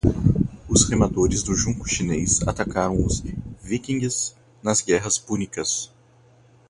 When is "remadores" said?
0.89-1.43